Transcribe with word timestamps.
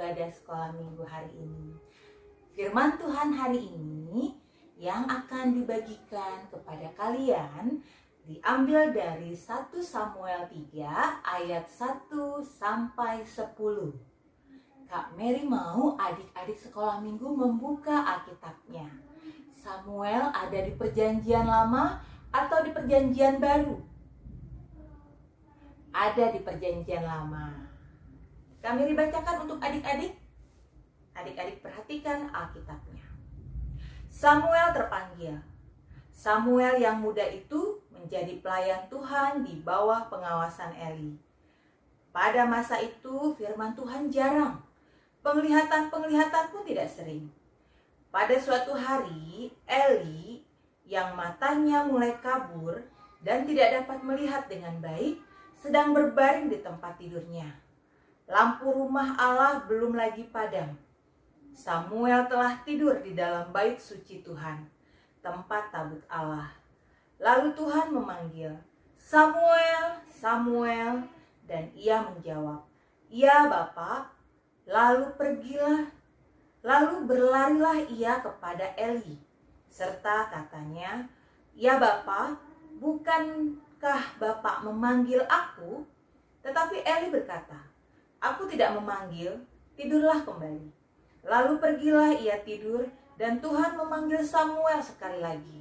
ibadah 0.00 0.32
sekolah 0.32 0.72
minggu 0.80 1.04
hari 1.04 1.28
ini. 1.36 1.76
Firman 2.56 2.96
Tuhan 2.96 3.36
hari 3.36 3.68
ini 3.68 4.32
yang 4.80 5.04
akan 5.04 5.60
dibagikan 5.60 6.48
kepada 6.48 6.88
kalian 6.96 7.84
diambil 8.24 8.96
dari 8.96 9.36
1 9.36 9.68
Samuel 9.84 10.48
3 10.48 10.72
ayat 11.20 11.68
1 11.68 12.16
sampai 12.48 13.28
10. 13.28 13.52
Kak 14.88 15.12
Mary 15.20 15.44
mau 15.44 16.00
adik-adik 16.00 16.56
sekolah 16.56 17.04
minggu 17.04 17.28
membuka 17.36 18.00
Alkitabnya. 18.00 18.88
Samuel 19.52 20.32
ada 20.32 20.64
di 20.64 20.80
perjanjian 20.80 21.44
lama 21.44 22.00
atau 22.32 22.64
di 22.64 22.72
perjanjian 22.72 23.36
baru? 23.36 23.76
Ada 25.92 26.32
di 26.32 26.40
perjanjian 26.40 27.04
lama. 27.04 27.69
Kami 28.60 28.92
dibacakan 28.92 29.48
untuk 29.48 29.58
adik-adik. 29.64 30.20
Adik-adik 31.16 31.64
perhatikan 31.64 32.28
Alkitabnya. 32.28 33.04
Samuel 34.12 34.76
terpanggil. 34.76 35.40
Samuel 36.12 36.76
yang 36.76 37.00
muda 37.00 37.24
itu 37.24 37.80
menjadi 37.88 38.36
pelayan 38.44 38.84
Tuhan 38.92 39.40
di 39.48 39.64
bawah 39.64 40.12
pengawasan 40.12 40.76
Eli. 40.76 41.16
Pada 42.12 42.44
masa 42.44 42.76
itu 42.84 43.32
firman 43.40 43.72
Tuhan 43.72 44.12
jarang. 44.12 44.60
Penglihatan-penglihatan 45.24 46.52
pun 46.52 46.62
tidak 46.68 46.92
sering. 46.92 47.32
Pada 48.12 48.36
suatu 48.36 48.76
hari, 48.76 49.54
Eli 49.64 50.44
yang 50.84 51.16
matanya 51.16 51.86
mulai 51.86 52.18
kabur 52.18 52.82
dan 53.22 53.46
tidak 53.46 53.80
dapat 53.80 54.02
melihat 54.02 54.44
dengan 54.50 54.76
baik, 54.82 55.22
sedang 55.56 55.94
berbaring 55.94 56.50
di 56.50 56.58
tempat 56.60 56.98
tidurnya. 56.98 57.69
Lampu 58.30 58.70
rumah 58.70 59.18
Allah 59.18 59.66
belum 59.66 59.98
lagi 59.98 60.22
padam. 60.30 60.78
Samuel 61.50 62.30
telah 62.30 62.62
tidur 62.62 63.02
di 63.02 63.18
dalam 63.18 63.50
bait 63.50 63.74
suci 63.82 64.22
Tuhan, 64.22 64.70
tempat 65.18 65.74
tabut 65.74 65.98
Allah. 66.06 66.54
Lalu 67.18 67.58
Tuhan 67.58 67.90
memanggil, 67.90 68.54
"Samuel, 68.94 69.98
Samuel," 70.06 71.10
dan 71.50 71.74
ia 71.74 72.06
menjawab, 72.06 72.62
"Ya, 73.10 73.50
Bapak." 73.50 74.14
Lalu 74.62 75.10
pergilah, 75.18 75.90
lalu 76.62 77.10
berlarilah 77.10 77.82
ia 77.90 78.22
kepada 78.22 78.78
Eli 78.78 79.18
serta 79.66 80.30
katanya, 80.30 81.10
"Ya 81.58 81.82
Bapak, 81.82 82.38
bukankah 82.78 84.22
Bapak 84.22 84.62
memanggil 84.62 85.26
aku?" 85.26 85.82
Tetapi 86.46 86.86
Eli 86.86 87.10
berkata, 87.10 87.69
"Aku 88.20 88.46
tidak 88.46 88.76
memanggil, 88.76 89.40
tidurlah 89.74 90.22
kembali." 90.22 90.68
Lalu 91.26 91.52
pergilah 91.60 92.16
ia 92.16 92.40
tidur 92.40 92.88
dan 93.20 93.40
Tuhan 93.40 93.76
memanggil 93.76 94.24
Samuel 94.24 94.80
sekali 94.80 95.20
lagi. 95.20 95.60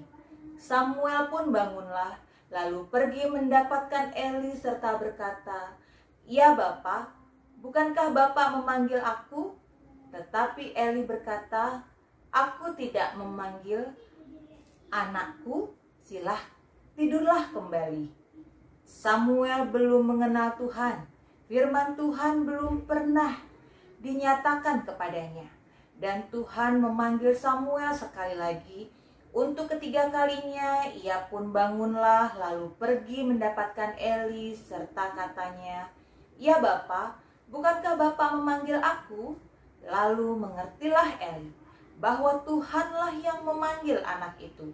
Samuel 0.60 1.28
pun 1.28 1.51
bangunlah, 1.51 2.20
lalu 2.51 2.88
pergi 2.88 3.28
mendapatkan 3.28 4.12
Eli 4.16 4.56
serta 4.56 4.96
berkata, 5.00 5.75
"Ya 6.24 6.56
Bapak, 6.56 7.12
bukankah 7.60 8.12
Bapak 8.12 8.60
memanggil 8.60 9.00
aku?" 9.04 9.56
Tetapi 10.10 10.74
Eli 10.74 11.06
berkata, 11.06 11.86
Aku 12.30 12.78
tidak 12.78 13.18
memanggil 13.18 13.89
anakku, 14.94 15.74
silah 16.06 16.38
tidurlah 16.94 17.50
kembali. 17.50 18.06
Samuel 18.86 19.66
belum 19.74 20.13
mengenal 20.13 20.54
Tuhan. 20.62 21.10
Firman 21.50 21.98
Tuhan 21.98 22.46
belum 22.46 22.86
pernah 22.86 23.34
dinyatakan 24.06 24.86
kepadanya. 24.86 25.50
Dan 25.98 26.29
Tuhan 26.29 26.77
memanggil 26.77 27.34
Samuel 27.34 27.89
sekali 27.89 28.38
lagi. 28.38 28.94
Untuk 29.34 29.65
ketiga 29.65 30.13
kalinya 30.13 30.86
ia 30.94 31.25
pun 31.25 31.50
bangunlah 31.50 32.38
lalu 32.38 32.70
pergi 32.77 33.25
mendapatkan 33.25 33.98
Eli 33.98 34.53
serta 34.53 35.18
katanya, 35.18 35.89
"Ya 36.38 36.62
Bapak, 36.62 37.18
bukankah 37.50 37.98
Bapak 37.98 38.38
memanggil 38.38 38.77
aku?" 38.77 39.34
Lalu 39.82 40.38
mengertilah 40.38 41.18
Eli 41.18 41.50
bahwa 41.98 42.46
Tuhanlah 42.46 43.18
yang 43.18 43.41
memanggil 43.41 43.98
anak 44.06 44.38
itu. 44.38 44.70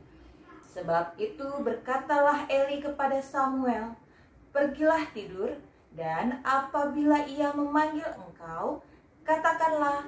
Sebab 0.76 1.16
itu 1.16 1.48
berkatalah 1.64 2.52
Eli 2.52 2.84
kepada 2.84 3.24
Samuel, 3.24 3.96
"Pergilah 4.52 5.08
tidur, 5.16 5.56
dan 5.96 6.44
apabila 6.44 7.24
ia 7.24 7.56
memanggil 7.56 8.08
engkau, 8.20 8.84
katakanlah, 9.24 10.06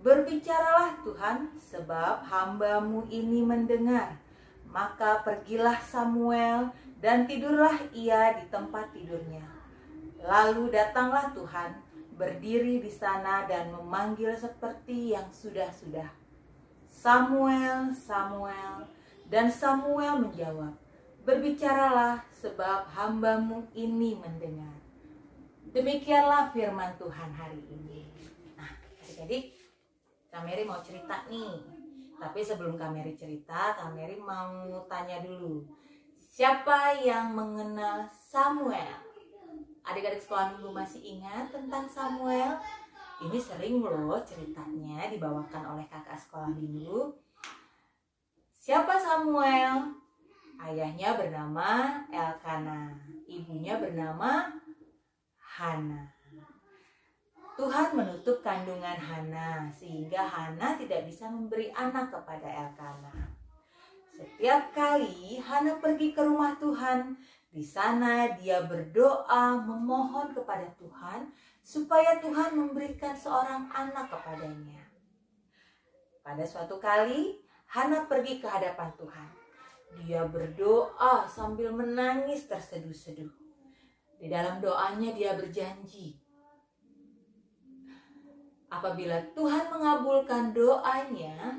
Berbicaralah 0.00 0.96
Tuhan, 1.04 1.52
sebab 1.60 2.24
hambamu 2.24 3.06
ini 3.12 3.44
mendengar." 3.44 4.16
Maka 4.70 5.26
pergilah 5.26 5.76
Samuel, 5.82 6.70
dan 7.02 7.26
tidurlah 7.26 7.74
ia 7.90 8.38
di 8.38 8.44
tempat 8.52 8.92
tidurnya. 8.94 9.42
Lalu 10.20 10.70
datanglah 10.70 11.32
Tuhan, 11.32 11.80
berdiri 12.20 12.84
di 12.84 12.92
sana 12.92 13.48
dan 13.48 13.72
memanggil 13.72 14.36
seperti 14.36 15.16
yang 15.16 15.26
sudah-sudah. 15.32 16.12
Samuel, 16.92 17.96
Samuel, 17.96 18.84
dan 19.32 19.48
Samuel 19.48 20.28
menjawab, 20.28 20.76
Berbicaralah 21.20 22.24
sebab 22.32 22.88
hambamu 22.96 23.68
ini 23.76 24.16
mendengar. 24.16 24.79
Demikianlah 25.70 26.50
firman 26.50 26.98
Tuhan 26.98 27.30
hari 27.30 27.62
ini. 27.70 28.02
Nah, 28.58 28.74
Kak 30.26 30.42
Mary 30.42 30.66
mau 30.66 30.82
cerita 30.82 31.22
nih. 31.30 31.62
Tapi 32.18 32.42
sebelum 32.42 32.74
Kak 32.74 32.90
Mary 32.90 33.14
cerita, 33.14 33.78
Kak 33.78 33.94
Mary 33.94 34.18
mau 34.18 34.66
tanya 34.90 35.22
dulu. 35.22 35.62
Siapa 36.18 36.98
yang 36.98 37.38
mengenal 37.38 38.10
Samuel? 38.10 38.98
Adik-adik 39.86 40.18
sekolah 40.18 40.58
minggu 40.58 40.74
masih 40.74 41.06
ingat 41.06 41.54
tentang 41.54 41.86
Samuel? 41.86 42.58
Ini 43.22 43.38
sering 43.38 43.78
loh 43.78 44.18
ceritanya 44.26 45.06
dibawakan 45.06 45.78
oleh 45.78 45.86
kakak 45.86 46.18
sekolah 46.18 46.50
minggu. 46.50 47.14
Siapa 48.58 48.98
Samuel? 48.98 49.94
Ayahnya 50.58 51.14
bernama 51.14 52.02
Elkana, 52.10 52.90
ibunya 53.30 53.78
bernama 53.78 54.59
Hana. 55.60 56.08
Tuhan 57.52 57.92
menutup 57.92 58.40
kandungan 58.40 58.96
Hana 58.96 59.68
sehingga 59.68 60.24
Hana 60.24 60.80
tidak 60.80 61.04
bisa 61.04 61.28
memberi 61.28 61.68
anak 61.76 62.08
kepada 62.08 62.48
Elkana. 62.48 63.28
Setiap 64.08 64.72
kali 64.72 65.36
Hana 65.36 65.76
pergi 65.76 66.16
ke 66.16 66.24
rumah 66.24 66.56
Tuhan, 66.56 67.12
di 67.52 67.60
sana 67.60 68.32
dia 68.40 68.64
berdoa 68.64 69.60
memohon 69.60 70.32
kepada 70.32 70.64
Tuhan 70.80 71.28
supaya 71.60 72.16
Tuhan 72.24 72.56
memberikan 72.56 73.12
seorang 73.12 73.68
anak 73.68 74.08
kepadanya. 74.08 74.80
Pada 76.24 76.48
suatu 76.48 76.80
kali, 76.80 77.36
Hana 77.68 78.08
pergi 78.08 78.40
ke 78.40 78.48
hadapan 78.48 78.88
Tuhan. 78.96 79.28
Dia 80.08 80.24
berdoa 80.24 81.28
sambil 81.28 81.68
menangis 81.68 82.48
terseduh-seduh. 82.48 83.49
Di 84.20 84.28
dalam 84.28 84.60
doanya 84.60 85.16
dia 85.16 85.32
berjanji 85.32 86.20
Apabila 88.70 89.18
Tuhan 89.34 89.66
mengabulkan 89.66 90.54
doanya, 90.54 91.58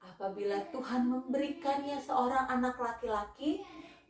apabila 0.00 0.56
Tuhan 0.72 1.04
memberikannya 1.04 2.00
seorang 2.00 2.48
anak 2.48 2.80
laki-laki, 2.80 3.60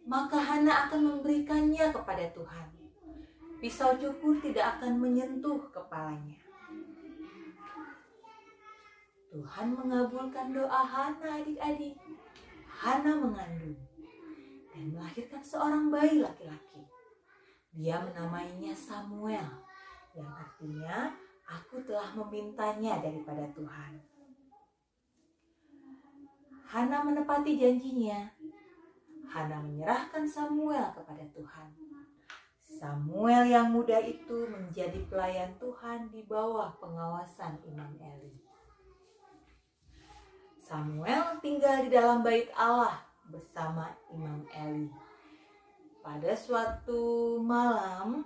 maka 0.07 0.39
Hana 0.39 0.87
akan 0.87 1.19
memberikannya 1.19 1.91
kepada 1.91 2.31
Tuhan. 2.31 2.67
Pisau 3.59 3.99
cukur 3.99 4.39
tidak 4.39 4.79
akan 4.79 5.03
menyentuh 5.03 5.59
kepalanya. 5.75 6.39
Tuhan 9.35 9.75
mengabulkan 9.75 10.55
doa 10.55 10.83
Hana 10.87 11.43
adik-adik. 11.43 11.99
Hana 12.79 13.19
mengandung 13.19 13.77
dan 14.71 14.95
melahirkan 14.95 15.43
seorang 15.43 15.91
bayi 15.91 16.23
laki-laki. 16.23 16.88
Dia 17.79 18.03
menamainya 18.03 18.75
Samuel, 18.75 19.47
yang 20.19 20.27
artinya 20.35 21.15
Aku 21.49 21.81
telah 21.89 22.13
memintanya 22.13 23.01
daripada 23.01 23.49
Tuhan. 23.57 23.97
Hana 26.69 27.01
menepati 27.01 27.57
janjinya. 27.57 28.29
Hana 29.25 29.65
menyerahkan 29.65 30.29
Samuel 30.29 30.93
kepada 30.93 31.25
Tuhan. 31.33 31.73
Samuel 32.61 33.49
yang 33.49 33.73
muda 33.73 33.97
itu 34.05 34.45
menjadi 34.45 35.01
pelayan 35.09 35.57
Tuhan 35.57 36.13
di 36.13 36.21
bawah 36.29 36.77
pengawasan 36.77 37.57
Imam 37.65 37.97
Eli. 37.97 38.37
Samuel 40.61 41.41
tinggal 41.41 41.81
di 41.81 41.89
dalam 41.89 42.21
bait 42.21 42.53
Allah 42.53 43.01
bersama 43.33 43.89
Imam 44.13 44.45
Eli. 44.53 45.08
Pada 46.01 46.33
suatu 46.33 47.37
malam, 47.43 48.25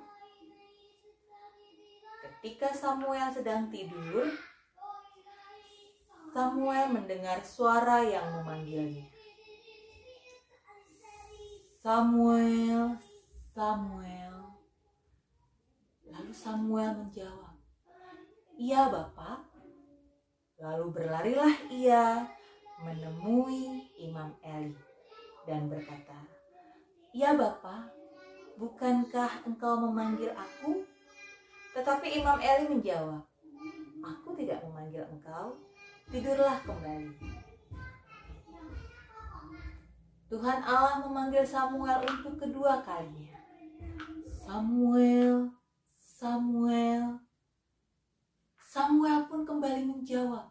Ketika 2.43 2.75
Samuel 2.75 3.31
sedang 3.31 3.71
tidur, 3.71 4.26
Samuel 6.35 6.91
mendengar 6.91 7.38
suara 7.47 8.02
yang 8.02 8.35
memanggilnya. 8.35 9.07
Samuel, 11.79 12.99
Samuel. 13.55 14.59
Lalu 16.11 16.33
Samuel 16.35 16.99
menjawab, 16.99 17.55
"Iya, 18.59 18.91
Bapak." 18.91 19.47
Lalu 20.59 20.99
berlarilah 20.99 21.55
ia 21.71 22.26
menemui 22.83 23.87
Imam 24.02 24.35
Eli 24.43 24.75
dan 25.47 25.71
berkata, 25.71 26.26
"Ya 27.12 27.37
Bapak, 27.37 27.92
bukankah 28.57 29.45
engkau 29.45 29.76
memanggil 29.76 30.33
aku?" 30.33 30.85
Tetapi 31.73 32.21
Imam 32.21 32.37
Eli 32.37 32.69
menjawab, 32.69 33.25
Aku 34.02 34.35
tidak 34.35 34.61
memanggil 34.66 35.07
engkau, 35.07 35.54
tidurlah 36.11 36.59
kembali. 36.66 37.14
Tuhan 40.26 40.59
Allah 40.64 41.04
memanggil 41.04 41.45
Samuel 41.45 42.02
untuk 42.09 42.40
kedua 42.40 42.81
kalinya. 42.83 43.37
Samuel, 44.33 45.52
Samuel. 46.00 47.21
Samuel 48.59 49.28
pun 49.28 49.45
kembali 49.45 49.85
menjawab, 49.85 50.49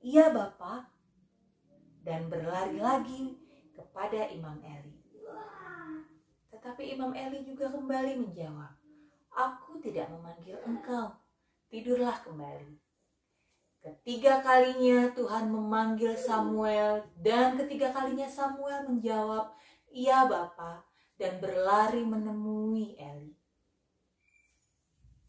Iya 0.00 0.32
Bapak. 0.32 0.88
Dan 2.02 2.26
berlari 2.26 2.82
lagi 2.82 3.36
kepada 3.76 4.26
Imam 4.32 4.58
Eli. 4.64 5.01
Tetapi 6.62 6.94
Imam 6.94 7.10
Eli 7.10 7.42
juga 7.42 7.74
kembali 7.74 8.22
menjawab, 8.22 8.70
Aku 9.34 9.82
tidak 9.82 10.06
memanggil 10.14 10.62
engkau. 10.62 11.10
Tidurlah 11.66 12.22
kembali. 12.22 12.78
Ketiga 13.82 14.38
kalinya 14.38 15.10
Tuhan 15.10 15.50
memanggil 15.50 16.14
Samuel 16.14 17.02
dan 17.18 17.58
ketiga 17.58 17.90
kalinya 17.90 18.30
Samuel 18.30 18.86
menjawab, 18.86 19.58
"Iya, 19.90 20.30
Bapa," 20.30 20.86
dan 21.18 21.42
berlari 21.42 22.06
menemui 22.06 22.94
Eli. 22.94 23.34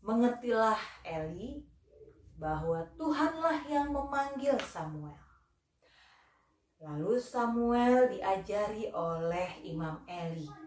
Mengertilah 0.06 0.78
Eli 1.02 1.66
bahwa 2.38 2.86
Tuhanlah 2.94 3.66
yang 3.66 3.90
memanggil 3.90 4.54
Samuel. 4.62 5.18
Lalu 6.78 7.18
Samuel 7.18 8.06
diajari 8.14 8.94
oleh 8.94 9.50
Imam 9.66 9.98
Eli 10.06 10.63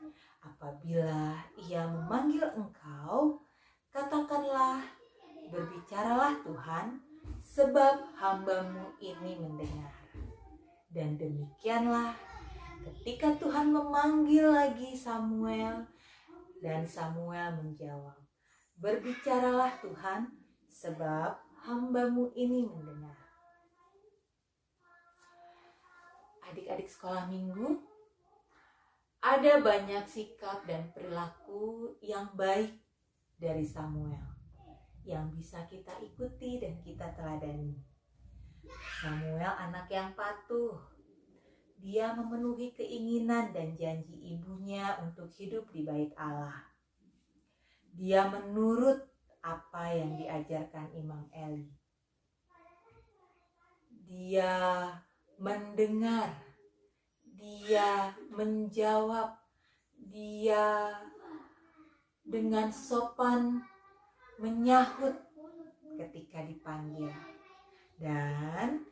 Apabila 0.46 1.42
ia 1.58 1.82
memanggil 1.90 2.46
engkau, 2.54 3.42
katakanlah, 3.90 4.78
berbicaralah 5.50 6.38
Tuhan, 6.46 7.02
sebab 7.42 8.14
hambamu 8.14 8.94
ini 9.02 9.34
mendengar. 9.42 9.90
Dan 10.86 11.18
demikianlah 11.18 12.14
ketika 12.86 13.34
Tuhan 13.42 13.74
memanggil 13.74 14.46
lagi 14.46 14.94
Samuel, 14.94 15.82
dan 16.62 16.86
Samuel 16.86 17.58
menjawab, 17.58 18.16
Berbicaralah 18.76 19.72
Tuhan, 19.80 20.28
sebab 20.68 21.40
hambamu 21.64 22.28
ini 22.36 22.68
mendengar. 22.68 23.16
Adik-adik 26.44 26.86
sekolah 26.86 27.24
minggu, 27.32 27.80
ada 29.26 29.58
banyak 29.58 30.06
sikap 30.06 30.62
dan 30.70 30.94
perilaku 30.94 31.98
yang 31.98 32.30
baik 32.38 32.78
dari 33.34 33.66
Samuel 33.66 34.22
yang 35.02 35.34
bisa 35.34 35.66
kita 35.66 35.98
ikuti 35.98 36.62
dan 36.62 36.78
kita 36.82 37.10
teladani. 37.14 37.74
Samuel 39.02 39.50
anak 39.58 39.90
yang 39.90 40.14
patuh. 40.14 40.78
Dia 41.78 42.14
memenuhi 42.14 42.74
keinginan 42.74 43.54
dan 43.54 43.78
janji 43.78 44.34
ibunya 44.34 44.98
untuk 45.02 45.30
hidup 45.30 45.70
di 45.70 45.86
bait 45.86 46.10
Allah. 46.18 46.66
Dia 47.94 48.26
menurut 48.26 49.06
apa 49.42 49.94
yang 49.94 50.18
diajarkan 50.18 50.90
Imam 50.98 51.30
Eli. 51.30 51.70
Dia 54.06 54.90
mendengar 55.38 56.45
dia 57.36 58.16
menjawab 58.32 59.36
dia 60.10 60.96
dengan 62.26 62.72
sopan 62.72 63.62
menyahut 64.40 65.14
ketika 65.96 66.44
dipanggil. 66.44 67.12
Dan 67.96 68.84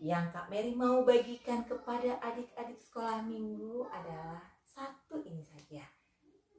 yang 0.00 0.32
Kak 0.32 0.48
Mary 0.48 0.72
mau 0.76 1.04
bagikan 1.04 1.64
kepada 1.64 2.20
adik-adik 2.20 2.80
sekolah 2.80 3.24
minggu 3.24 3.88
adalah 3.92 4.44
satu 4.64 5.24
ini 5.24 5.44
saja 5.44 5.84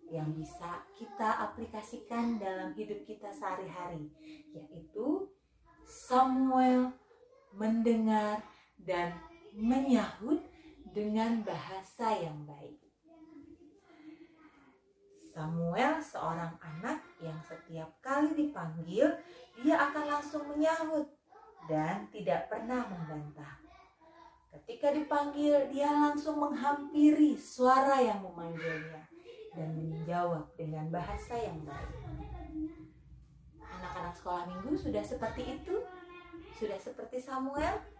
yang 0.07 0.31
bisa 0.33 0.87
kita 0.95 1.51
aplikasikan 1.51 2.39
dalam 2.39 2.71
hidup 2.73 3.03
kita 3.03 3.27
sehari-hari 3.29 4.07
yaitu 4.55 5.27
Samuel 5.83 6.95
mendengar 7.51 8.43
dan 8.79 9.15
menyahut 9.51 10.39
dengan 10.97 11.45
bahasa 11.45 12.09
yang 12.17 12.41
baik. 12.49 12.81
Samuel 15.29 16.01
seorang 16.01 16.57
anak 16.57 17.05
yang 17.21 17.37
setiap 17.45 17.93
kali 18.01 18.33
dipanggil, 18.33 19.05
dia 19.61 19.77
akan 19.77 20.09
langsung 20.09 20.49
menyahut 20.49 21.05
dan 21.69 22.09
tidak 22.09 22.49
pernah 22.49 22.89
membantah. 22.89 23.61
Ketika 24.49 24.89
dipanggil, 24.89 25.69
dia 25.69 25.93
langsung 25.93 26.41
menghampiri 26.41 27.37
suara 27.37 28.01
yang 28.01 28.25
memanggilnya, 28.25 29.05
dan 29.53 29.77
menjawab 29.77 30.49
dengan 30.57 30.89
bahasa 30.89 31.37
yang 31.37 31.61
baik. 31.61 31.93
Anak-anak 33.61 34.17
sekolah 34.17 34.49
minggu 34.49 34.73
sudah 34.73 35.05
seperti 35.05 35.61
itu? 35.61 35.77
Sudah 36.57 36.81
seperti 36.81 37.21
Samuel? 37.21 37.96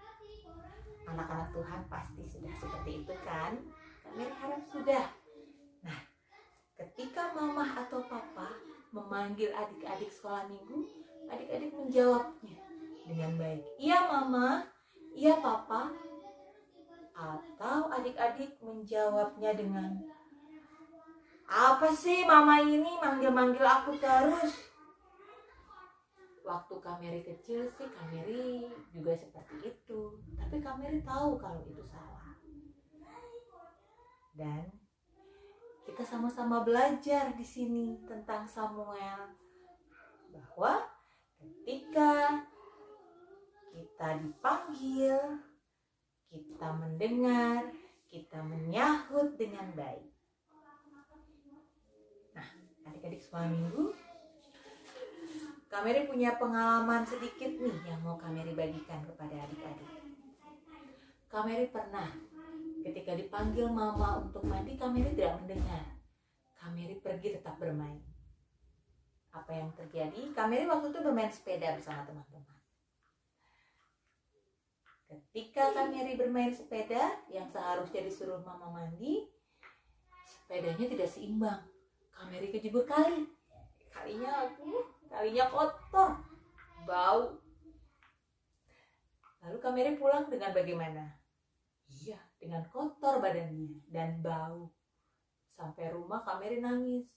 Anak-anak 1.08 1.50
Tuhan 1.56 1.82
pasti 1.88 2.22
sudah 2.28 2.54
seperti 2.60 2.92
itu 3.04 3.14
kan? 3.24 3.56
Kami 4.04 4.28
harap 4.28 4.62
sudah. 4.68 5.08
Nah, 5.84 6.00
ketika 6.76 7.32
mama 7.32 7.64
atau 7.80 8.04
papa 8.06 8.60
memanggil 8.92 9.56
adik-adik 9.56 10.12
sekolah 10.12 10.48
minggu, 10.52 10.84
adik-adik 11.32 11.72
menjawabnya 11.72 12.56
dengan 13.08 13.32
baik. 13.40 13.64
Iya 13.80 14.00
mama, 14.12 14.68
iya 15.16 15.40
papa. 15.40 15.96
Atau 17.18 17.90
adik-adik 17.90 18.60
menjawabnya 18.62 19.56
dengan 19.58 19.90
apa 21.48 21.88
sih 21.96 22.28
mama 22.28 22.60
ini 22.60 23.00
manggil-manggil 23.00 23.64
aku 23.64 23.96
terus? 23.96 24.68
Waktu 26.48 26.76
Kameri 26.80 27.22
kecil 27.28 27.68
sih 27.76 27.90
Kameri 27.92 28.72
juga 28.96 29.12
seperti 29.20 29.68
itu. 29.68 30.16
Tapi 30.40 30.64
Kameri 30.64 31.04
tahu 31.04 31.36
kalau 31.36 31.60
itu 31.68 31.84
salah. 31.92 32.32
Dan 34.32 34.72
kita 35.84 36.08
sama-sama 36.08 36.64
belajar 36.64 37.36
di 37.36 37.44
sini 37.44 38.00
tentang 38.08 38.48
Samuel 38.48 39.36
bahwa 40.32 40.88
ketika 41.36 42.44
kita 43.76 44.24
dipanggil, 44.24 45.44
kita 46.32 46.70
mendengar, 46.80 47.76
kita 48.08 48.40
menyahut 48.40 49.36
dengan 49.36 49.68
baik 49.76 50.18
adik-adik 52.88 53.20
sekolah 53.20 53.52
minggu 53.52 53.92
Kameri 55.68 56.08
punya 56.08 56.40
pengalaman 56.40 57.04
sedikit 57.04 57.52
nih 57.60 57.92
yang 57.92 58.00
mau 58.00 58.16
Kameri 58.16 58.56
bagikan 58.56 59.04
kepada 59.04 59.36
adik-adik. 59.44 59.92
Kameri 61.28 61.68
pernah 61.68 62.08
ketika 62.88 63.12
dipanggil 63.20 63.68
mama 63.68 64.24
untuk 64.24 64.48
mandi 64.48 64.80
Kameri 64.80 65.12
tidak 65.12 65.44
mendengar. 65.44 65.84
Kameri 66.56 66.96
pergi 67.04 67.36
tetap 67.36 67.60
bermain. 67.60 68.00
Apa 69.36 69.52
yang 69.52 69.76
terjadi? 69.76 70.32
Kameri 70.32 70.64
waktu 70.72 70.88
itu 70.96 71.00
bermain 71.04 71.30
sepeda 71.30 71.76
bersama 71.76 72.08
teman-teman. 72.08 72.58
Ketika 75.08 75.76
Kameri 75.76 76.16
bermain 76.16 76.56
sepeda 76.56 77.28
yang 77.28 77.48
seharusnya 77.52 78.08
disuruh 78.08 78.40
mama 78.40 78.72
mandi, 78.72 79.28
sepedanya 80.24 80.88
tidak 80.88 81.12
seimbang. 81.12 81.60
Kameri 82.16 82.56
kejebur 82.56 82.88
kali. 82.88 83.28
Kalinya 83.92 84.48
aku, 84.48 84.97
kalinya 85.08 85.46
kotor, 85.50 86.20
bau. 86.88 87.40
Lalu 89.44 89.58
Kameri 89.64 89.92
pulang 89.96 90.28
dengan 90.28 90.52
bagaimana? 90.52 91.04
Iya, 91.88 92.20
dengan 92.36 92.68
kotor 92.68 93.24
badannya 93.24 93.80
dan 93.88 94.20
bau. 94.20 94.72
Sampai 95.52 95.90
rumah 95.96 96.22
Kameri 96.28 96.60
nangis. 96.60 97.08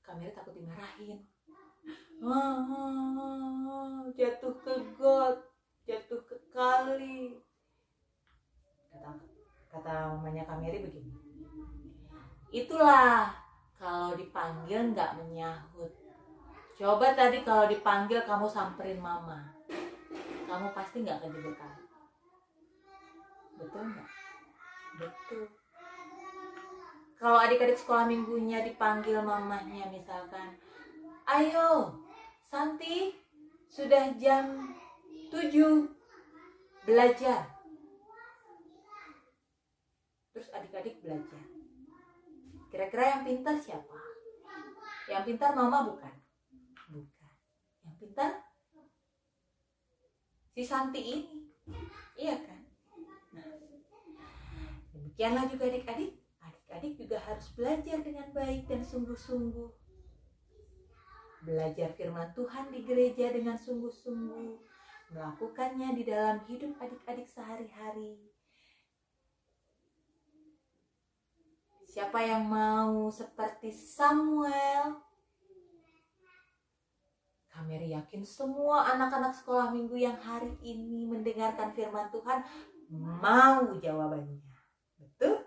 Kameri 0.00 0.32
takut 0.32 0.56
dimarahin. 0.56 1.20
Ah, 2.24 4.08
jatuh 4.16 4.56
ke 4.64 4.74
got, 4.96 5.38
jatuh 5.84 6.24
ke 6.24 6.36
kali. 6.48 7.36
Kata 8.88 9.10
kata 9.68 10.16
mamanya 10.16 10.48
Kameri 10.48 10.80
begini. 10.80 11.12
Itulah 12.54 13.36
kalau 13.76 14.16
dipanggil 14.16 14.96
nggak 14.96 15.20
menyahut. 15.20 16.05
Coba 16.76 17.16
tadi 17.16 17.40
kalau 17.40 17.64
dipanggil 17.64 18.20
kamu 18.28 18.44
samperin 18.52 19.00
mama. 19.00 19.48
Kamu 20.44 20.76
pasti 20.76 21.00
nggak 21.00 21.24
kejebukan. 21.24 21.76
Betul 23.56 23.82
nggak? 23.96 24.08
Betul. 25.00 25.44
Kalau 27.16 27.40
adik-adik 27.40 27.80
sekolah 27.80 28.04
minggunya 28.04 28.60
dipanggil 28.60 29.24
mamahnya 29.24 29.88
misalkan, 29.88 30.60
ayo 31.24 31.96
Santi 32.44 33.16
sudah 33.72 34.12
jam 34.20 34.76
7 35.32 35.88
belajar. 36.84 37.56
Terus 40.36 40.52
adik-adik 40.52 41.00
belajar 41.00 41.40
Kira-kira 42.68 43.16
yang 43.16 43.22
pintar 43.24 43.56
siapa? 43.56 43.96
Yang 45.08 45.32
pintar 45.32 45.56
mama? 45.56 45.88
Bukan. 45.88 46.25
Yang 48.16 48.32
pintar 48.32 48.32
si 50.56 50.62
Santi 50.64 51.00
ini. 51.04 51.52
Iya 52.16 52.40
kan? 52.40 52.60
Nah, 53.36 53.44
demikianlah 54.96 55.44
juga 55.52 55.68
adik-adik. 55.68 56.16
Adik-adik 56.40 56.92
juga 56.96 57.20
harus 57.20 57.52
belajar 57.52 58.00
dengan 58.00 58.32
baik 58.32 58.64
dan 58.72 58.80
sungguh-sungguh. 58.80 59.68
Belajar 61.44 61.92
firman 61.92 62.32
Tuhan 62.32 62.72
di 62.72 62.88
gereja 62.88 63.36
dengan 63.36 63.60
sungguh-sungguh. 63.60 64.64
Melakukannya 65.12 65.92
di 66.00 66.02
dalam 66.08 66.40
hidup 66.48 66.72
adik-adik 66.82 67.28
sehari-hari 67.30 68.18
Siapa 71.96 72.20
yang 72.20 72.44
mau 72.44 73.08
seperti 73.08 73.72
Samuel? 73.72 75.05
Kami 77.56 77.88
yakin 77.88 78.20
semua 78.20 78.84
anak-anak 78.92 79.32
sekolah 79.32 79.72
minggu 79.72 79.96
yang 79.96 80.20
hari 80.20 80.52
ini 80.60 81.08
mendengarkan 81.08 81.72
firman 81.72 82.12
Tuhan 82.12 82.44
mau 82.92 83.64
jawabannya. 83.80 84.44
Betul? 85.00 85.40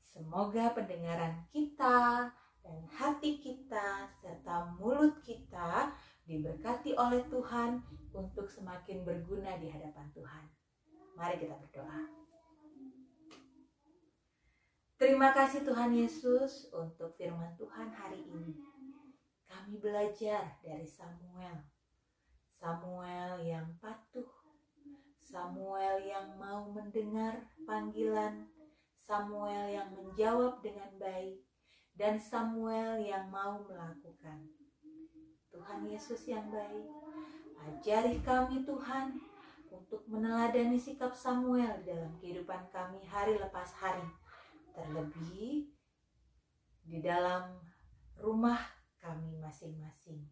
Semoga 0.00 0.72
pendengaran 0.72 1.44
kita 1.52 2.32
dan 2.64 2.78
hati 2.88 3.36
kita 3.36 4.08
serta 4.16 4.72
mulut 4.80 5.20
kita 5.20 5.92
diberkati 6.24 6.96
oleh 6.96 7.20
Tuhan 7.28 7.84
untuk 8.16 8.48
semakin 8.48 9.04
berguna 9.04 9.60
di 9.60 9.68
hadapan 9.68 10.08
Tuhan. 10.16 10.44
Mari 11.20 11.36
kita 11.36 11.52
berdoa. 11.52 12.02
Terima 14.96 15.36
kasih 15.36 15.68
Tuhan 15.68 15.92
Yesus 15.92 16.72
untuk 16.72 17.12
firman 17.20 17.52
Tuhan 17.60 17.92
hari 17.92 18.24
ini. 18.24 18.75
Kami 19.66 19.82
belajar 19.82 20.62
dari 20.62 20.86
Samuel. 20.86 21.58
Samuel 22.54 23.42
yang 23.42 23.66
patuh. 23.82 24.30
Samuel 25.18 26.06
yang 26.06 26.38
mau 26.38 26.70
mendengar 26.70 27.50
panggilan. 27.66 28.46
Samuel 28.94 29.74
yang 29.74 29.90
menjawab 29.90 30.62
dengan 30.62 30.86
baik. 31.02 31.42
Dan 31.98 32.14
Samuel 32.14 33.02
yang 33.02 33.26
mau 33.26 33.58
melakukan. 33.66 34.46
Tuhan 35.50 35.82
Yesus 35.90 36.30
yang 36.30 36.46
baik. 36.46 36.86
Ajari 37.58 38.22
kami 38.22 38.62
Tuhan 38.62 39.18
untuk 39.66 40.06
meneladani 40.06 40.78
sikap 40.78 41.10
Samuel 41.10 41.82
dalam 41.82 42.14
kehidupan 42.22 42.70
kami 42.70 43.02
hari 43.02 43.34
lepas 43.34 43.74
hari 43.74 44.06
terlebih 44.70 45.74
di 46.86 47.02
dalam 47.02 47.58
rumah 48.14 48.75
kami 49.06 49.38
masing-masing. 49.38 50.26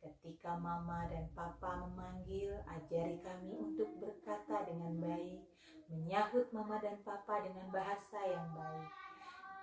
Ketika 0.00 0.56
mama 0.56 1.04
dan 1.12 1.28
papa 1.36 1.84
memanggil, 1.84 2.56
ajari 2.64 3.20
kami 3.20 3.52
untuk 3.52 3.92
berkata 4.00 4.64
dengan 4.64 4.96
baik, 4.96 5.44
menyahut 5.92 6.48
mama 6.56 6.80
dan 6.80 6.96
papa 7.04 7.44
dengan 7.44 7.68
bahasa 7.68 8.16
yang 8.24 8.48
baik. 8.56 8.88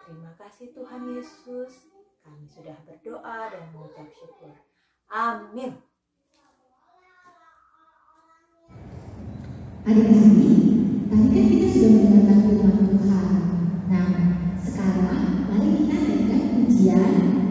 Terima 0.05 0.31
kasih 0.37 0.69
Tuhan 0.77 1.09
Yesus, 1.17 1.89
kami 2.21 2.45
sudah 2.45 2.77
berdoa 2.85 3.49
dan 3.49 3.73
mengucap 3.73 4.05
syukur. 4.13 4.53
Amin. 5.09 5.81
Adik-adik, 9.87 10.61
tadi 11.09 11.27
kan 11.33 11.45
kita 11.49 11.67
sudah 11.73 11.91
mendengarkan 12.05 12.39
firman 12.45 12.85
Tuhan. 12.93 13.29
Nah, 13.89 14.09
sekarang 14.61 15.49
mari 15.49 15.69
kita 15.81 15.97
ujian 16.61 17.46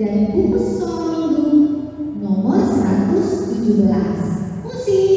dari 0.00 0.32
buku 0.32 0.80
Soal 0.80 1.12
Minggu 1.12 1.60
nomor 2.24 2.56
117. 2.56 4.64
Musik. 4.64 5.09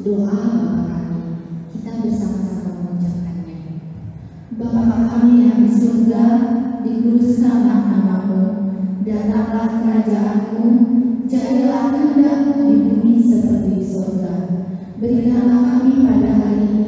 doa 0.00 0.32
Bapak 0.32 0.84
kami. 0.88 1.20
Kita 1.76 2.00
bersama-sama 2.00 2.72
mengucapkannya. 2.80 3.56
Bapa 4.56 4.96
kami 5.12 5.32
yang 5.44 5.60
di 5.60 5.70
surga, 5.76 6.24
dikuduskanlah 6.80 7.80
namamu, 7.84 8.44
datanglah 9.04 9.68
kerajaanmu, 9.68 10.66
jadilah 11.28 11.92
kehendakmu 11.92 12.56
di 12.64 12.76
bumi 12.80 13.14
seperti 13.20 13.70
di 13.76 13.84
surga. 13.84 14.34
Berikanlah 14.96 15.60
kami 15.68 15.92
pada 16.08 16.30
hari 16.32 16.60
ini 16.64 16.79